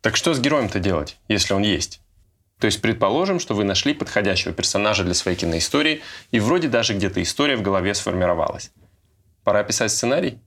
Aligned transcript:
Так 0.00 0.16
что 0.16 0.32
с 0.32 0.40
героем-то 0.40 0.80
делать, 0.80 1.18
если 1.28 1.52
он 1.52 1.62
есть? 1.62 2.00
То 2.58 2.66
есть 2.66 2.80
предположим, 2.82 3.40
что 3.40 3.54
вы 3.54 3.64
нашли 3.64 3.94
подходящего 3.94 4.52
персонажа 4.52 5.04
для 5.04 5.14
своей 5.14 5.36
киноистории, 5.36 6.02
и 6.30 6.40
вроде 6.40 6.68
даже 6.68 6.94
где-то 6.94 7.22
история 7.22 7.56
в 7.56 7.62
голове 7.62 7.94
сформировалась. 7.94 8.70
Пора 9.44 9.62
писать 9.62 9.90
сценарий? 9.90 10.38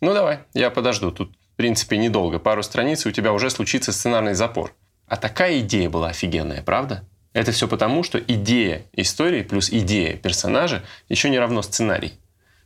Ну 0.00 0.14
давай, 0.14 0.40
я 0.54 0.70
подожду. 0.70 1.10
Тут, 1.10 1.36
в 1.52 1.56
принципе, 1.56 1.98
недолго. 1.98 2.38
Пару 2.38 2.62
страниц, 2.62 3.04
и 3.04 3.08
у 3.08 3.12
тебя 3.12 3.32
уже 3.32 3.50
случится 3.50 3.92
сценарный 3.92 4.34
запор. 4.34 4.74
А 5.06 5.16
такая 5.16 5.58
идея 5.60 5.90
была 5.90 6.08
офигенная, 6.08 6.62
правда? 6.62 7.04
Это 7.32 7.52
все 7.52 7.68
потому, 7.68 8.02
что 8.02 8.18
идея 8.18 8.86
истории 8.92 9.42
плюс 9.42 9.70
идея 9.70 10.16
персонажа 10.16 10.82
еще 11.08 11.30
не 11.30 11.38
равно 11.38 11.62
сценарий. 11.62 12.14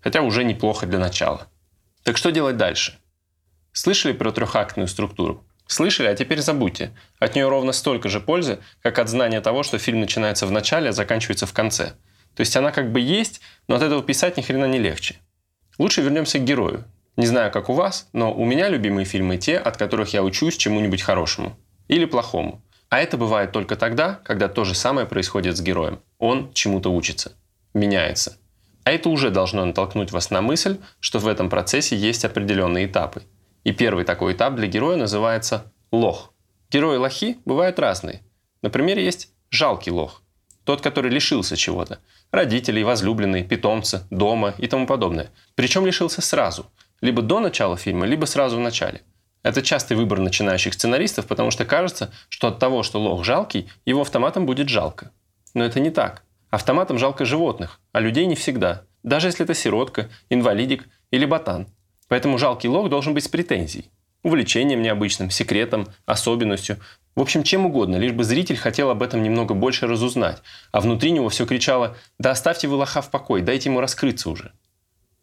Хотя 0.00 0.22
уже 0.22 0.44
неплохо 0.44 0.86
для 0.86 0.98
начала. 0.98 1.46
Так 2.02 2.16
что 2.16 2.30
делать 2.32 2.56
дальше? 2.56 2.98
Слышали 3.72 4.12
про 4.12 4.32
трехактную 4.32 4.88
структуру? 4.88 5.44
Слышали, 5.70 6.08
а 6.08 6.16
теперь 6.16 6.40
забудьте. 6.40 6.90
От 7.20 7.36
нее 7.36 7.48
ровно 7.48 7.70
столько 7.70 8.08
же 8.08 8.18
пользы, 8.18 8.58
как 8.82 8.98
от 8.98 9.08
знания 9.08 9.40
того, 9.40 9.62
что 9.62 9.78
фильм 9.78 10.00
начинается 10.00 10.44
в 10.44 10.50
начале, 10.50 10.88
а 10.88 10.92
заканчивается 10.92 11.46
в 11.46 11.52
конце. 11.52 11.92
То 12.34 12.40
есть 12.40 12.56
она 12.56 12.72
как 12.72 12.90
бы 12.90 12.98
есть, 12.98 13.40
но 13.68 13.76
от 13.76 13.82
этого 13.82 14.02
писать 14.02 14.36
ни 14.36 14.42
хрена 14.42 14.64
не 14.64 14.80
легче. 14.80 15.14
Лучше 15.78 16.02
вернемся 16.02 16.40
к 16.40 16.44
герою. 16.44 16.86
Не 17.16 17.26
знаю, 17.26 17.52
как 17.52 17.68
у 17.68 17.74
вас, 17.74 18.08
но 18.12 18.34
у 18.34 18.44
меня 18.44 18.68
любимые 18.68 19.04
фильмы 19.04 19.36
те, 19.36 19.58
от 19.58 19.76
которых 19.76 20.12
я 20.12 20.24
учусь 20.24 20.56
чему-нибудь 20.56 21.02
хорошему. 21.02 21.56
Или 21.86 22.04
плохому. 22.04 22.64
А 22.88 22.98
это 22.98 23.16
бывает 23.16 23.52
только 23.52 23.76
тогда, 23.76 24.18
когда 24.24 24.48
то 24.48 24.64
же 24.64 24.74
самое 24.74 25.06
происходит 25.06 25.56
с 25.56 25.62
героем. 25.62 26.00
Он 26.18 26.52
чему-то 26.52 26.92
учится. 26.92 27.34
Меняется. 27.74 28.38
А 28.82 28.90
это 28.90 29.08
уже 29.08 29.30
должно 29.30 29.64
натолкнуть 29.64 30.10
вас 30.10 30.30
на 30.30 30.42
мысль, 30.42 30.78
что 30.98 31.20
в 31.20 31.28
этом 31.28 31.48
процессе 31.48 31.94
есть 31.94 32.24
определенные 32.24 32.86
этапы. 32.86 33.22
И 33.64 33.72
первый 33.72 34.04
такой 34.04 34.32
этап 34.32 34.54
для 34.54 34.66
героя 34.66 34.96
называется 34.96 35.72
лох. 35.92 36.32
Герои-лохи 36.70 37.38
бывают 37.44 37.78
разные. 37.78 38.22
Например, 38.62 38.98
есть 38.98 39.32
жалкий 39.50 39.92
лох. 39.92 40.22
Тот, 40.64 40.80
который 40.80 41.10
лишился 41.10 41.56
чего-то. 41.56 41.98
Родителей, 42.30 42.84
возлюбленной, 42.84 43.42
питомца, 43.42 44.06
дома 44.10 44.54
и 44.56 44.66
тому 44.66 44.86
подобное. 44.86 45.30
Причем 45.56 45.84
лишился 45.84 46.22
сразу. 46.22 46.66
Либо 47.00 47.22
до 47.22 47.40
начала 47.40 47.76
фильма, 47.76 48.06
либо 48.06 48.24
сразу 48.26 48.56
в 48.56 48.60
начале. 48.60 49.02
Это 49.42 49.62
частый 49.62 49.96
выбор 49.96 50.20
начинающих 50.20 50.74
сценаристов, 50.74 51.26
потому 51.26 51.50
что 51.50 51.64
кажется, 51.64 52.12
что 52.28 52.48
от 52.48 52.58
того, 52.58 52.82
что 52.82 53.00
лох 53.00 53.24
жалкий, 53.24 53.70
его 53.84 54.02
автоматом 54.02 54.46
будет 54.46 54.68
жалко. 54.68 55.12
Но 55.54 55.64
это 55.64 55.80
не 55.80 55.90
так. 55.90 56.24
Автоматом 56.50 56.98
жалко 56.98 57.24
животных, 57.24 57.80
а 57.92 58.00
людей 58.00 58.26
не 58.26 58.34
всегда. 58.34 58.84
Даже 59.02 59.28
если 59.28 59.44
это 59.44 59.54
сиротка, 59.54 60.10
инвалидик 60.28 60.88
или 61.10 61.24
ботан– 61.24 61.68
Поэтому 62.10 62.38
жалкий 62.38 62.68
лох 62.68 62.90
должен 62.90 63.14
быть 63.14 63.22
с 63.22 63.28
претензией. 63.28 63.88
Увлечением 64.24 64.82
необычным, 64.82 65.30
секретом, 65.30 65.86
особенностью. 66.06 66.78
В 67.14 67.20
общем, 67.20 67.44
чем 67.44 67.66
угодно, 67.66 67.96
лишь 67.96 68.10
бы 68.10 68.24
зритель 68.24 68.56
хотел 68.56 68.90
об 68.90 69.04
этом 69.04 69.22
немного 69.22 69.54
больше 69.54 69.86
разузнать. 69.86 70.42
А 70.72 70.80
внутри 70.80 71.12
него 71.12 71.28
все 71.28 71.46
кричало 71.46 71.96
«Да 72.18 72.32
оставьте 72.32 72.66
вы 72.66 72.74
лоха 72.74 73.00
в 73.00 73.10
покой, 73.10 73.42
дайте 73.42 73.68
ему 73.70 73.80
раскрыться 73.80 74.28
уже». 74.28 74.52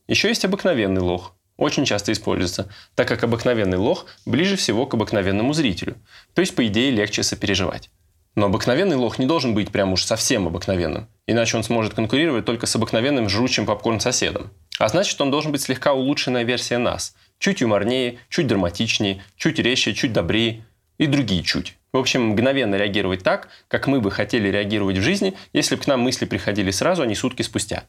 Еще 0.07 0.29
есть 0.29 0.45
обыкновенный 0.45 1.02
лох. 1.02 1.35
Очень 1.57 1.83
часто 1.83 2.13
используется, 2.13 2.69
так 2.95 3.09
как 3.09 3.22
обыкновенный 3.22 3.77
лох 3.77 4.05
ближе 4.25 4.55
всего 4.55 4.85
к 4.85 4.94
обыкновенному 4.94 5.51
зрителю. 5.51 5.97
То 6.35 6.39
есть, 6.39 6.55
по 6.55 6.66
идее, 6.66 6.91
легче 6.91 7.22
сопереживать. 7.22 7.89
Но 8.35 8.45
обыкновенный 8.45 8.95
лох 8.95 9.19
не 9.19 9.25
должен 9.25 9.53
быть 9.53 9.72
прям 9.72 9.91
уж 9.91 10.05
совсем 10.05 10.47
обыкновенным. 10.47 11.09
Иначе 11.25 11.57
он 11.57 11.63
сможет 11.63 11.95
конкурировать 11.95 12.45
только 12.45 12.66
с 12.66 12.75
обыкновенным 12.77 13.27
жрущим 13.27 13.66
попкорн 13.66 13.99
соседом. 13.99 14.51
А 14.78 14.89
значит, 14.89 15.20
он 15.20 15.31
должен 15.31 15.52
быть 15.52 15.61
слегка 15.61 15.94
улучшенная 15.94 16.44
версия 16.44 16.78
нас. 16.78 17.16
Чуть 17.39 17.61
юморнее, 17.61 18.20
чуть 18.30 18.47
драматичнее, 18.47 19.23
чуть 19.36 19.59
резче, 19.59 19.94
чуть 19.94 20.14
добрее 20.14 20.66
и 20.97 21.08
другие 21.08 21.44
чуть. 21.44 21.78
В 21.94 21.97
общем, 21.97 22.30
мгновенно 22.30 22.75
реагировать 22.75 23.23
так, 23.23 23.50
как 23.67 23.88
мы 23.88 24.02
бы 24.02 24.11
хотели 24.11 24.50
реагировать 24.50 24.97
в 24.97 25.02
жизни, 25.02 25.34
если 25.53 25.75
бы 25.75 25.81
к 25.81 25.88
нам 25.88 26.02
мысли 26.02 26.25
приходили 26.25 26.72
сразу, 26.72 27.02
а 27.02 27.08
не 27.08 27.16
сутки 27.16 27.42
спустя. 27.42 27.86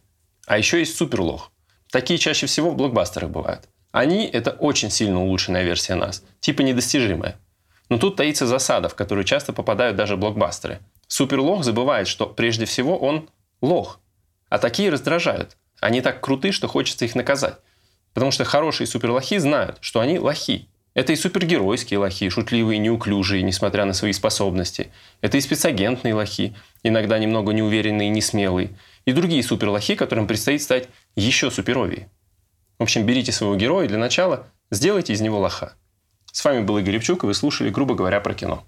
А 0.46 0.56
еще 0.56 0.78
есть 0.78 0.96
суперлох. 0.96 1.52
Такие 1.90 2.18
чаще 2.18 2.46
всего 2.46 2.70
в 2.70 2.76
блокбастерах 2.76 3.30
бывают. 3.30 3.68
Они– 3.92 4.26
это 4.32 4.50
очень 4.50 4.90
сильно 4.90 5.22
улучшенная 5.22 5.64
версия 5.64 5.94
нас, 5.94 6.22
типа 6.40 6.62
недостижимая. 6.62 7.38
Но 7.88 7.98
тут 7.98 8.16
таится 8.16 8.46
засада, 8.46 8.88
в 8.88 8.94
которую 8.94 9.24
часто 9.24 9.52
попадают 9.52 9.96
даже 9.96 10.16
блокбастеры. 10.16 10.80
Суперлох 11.06 11.64
забывает, 11.64 12.06
что 12.06 12.26
прежде 12.26 12.66
всего 12.66 12.98
он 12.98 13.30
лох. 13.62 14.00
А 14.50 14.58
такие 14.58 14.90
раздражают. 14.90 15.56
Они 15.80 16.00
так 16.00 16.20
круты, 16.20 16.52
что 16.52 16.68
хочется 16.68 17.04
их 17.04 17.14
наказать. 17.14 17.56
Потому 18.14 18.30
что 18.30 18.44
хорошие 18.44 18.86
суперлохи 18.86 19.38
знают, 19.38 19.78
что 19.80 20.00
они 20.00 20.18
лохи. 20.18 20.68
Это 20.94 21.12
и 21.12 21.16
супергеройские 21.16 21.98
лохи, 21.98 22.28
шутливые, 22.28 22.78
неуклюжие, 22.78 23.42
несмотря 23.42 23.84
на 23.84 23.92
свои 23.92 24.12
способности. 24.12 24.90
Это 25.20 25.36
и 25.36 25.40
спецагентные 25.40 26.14
лохи, 26.14 26.56
иногда 26.82 27.18
немного 27.18 27.52
неуверенные 27.52 28.08
и 28.08 28.10
несмелые. 28.10 28.70
И 29.04 29.12
другие 29.12 29.42
суперлохи, 29.42 29.94
которым 29.94 30.26
предстоит 30.26 30.62
стать 30.62 30.88
еще 31.14 31.50
суперовее. 31.50 32.10
В 32.78 32.82
общем, 32.82 33.06
берите 33.06 33.32
своего 33.32 33.56
героя 33.56 33.86
для 33.86 33.98
начала 33.98 34.46
сделайте 34.70 35.12
из 35.12 35.20
него 35.20 35.38
лоха. 35.38 35.74
С 36.32 36.44
вами 36.44 36.62
был 36.62 36.78
Игорь 36.78 36.94
Репчук, 36.94 37.24
и 37.24 37.26
вы 37.26 37.34
слушали, 37.34 37.70
грубо 37.70 37.94
говоря, 37.94 38.20
про 38.20 38.34
кино. 38.34 38.64